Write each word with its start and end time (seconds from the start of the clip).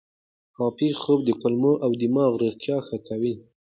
کافي 0.57 0.89
خوب 1.01 1.19
د 1.25 1.29
کولمو 1.41 1.73
او 1.85 1.91
دماغ 2.01 2.31
روغتیا 2.43 2.77
ښه 2.87 2.97
کوي. 3.07 3.33